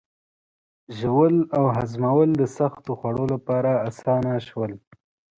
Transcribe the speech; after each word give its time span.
ژوول 0.97 1.35
او 1.57 1.65
هضمول 1.77 2.29
د 2.39 2.43
سختو 2.57 2.91
خوړو 2.99 3.25
لپاره 3.33 3.71
آسانه 3.87 4.33
شول. 4.47 4.71